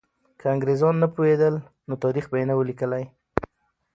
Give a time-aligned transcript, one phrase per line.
[0.39, 1.55] که انګریزان نه پوهېدل،
[1.87, 3.03] نو تاریخ به یې نه وو لیکلی.